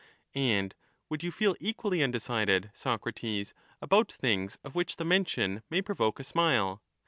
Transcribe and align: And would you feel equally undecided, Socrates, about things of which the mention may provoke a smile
And 0.33 0.73
would 1.09 1.21
you 1.21 1.31
feel 1.31 1.55
equally 1.59 2.01
undecided, 2.01 2.71
Socrates, 2.73 3.53
about 3.83 4.11
things 4.11 4.57
of 4.63 4.73
which 4.73 4.95
the 4.95 5.05
mention 5.05 5.61
may 5.69 5.83
provoke 5.83 6.19
a 6.19 6.23
smile 6.23 6.81